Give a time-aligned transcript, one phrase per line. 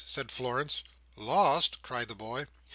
[0.07, 0.81] said Florence.
[1.15, 2.47] "Lost!" cried the boy.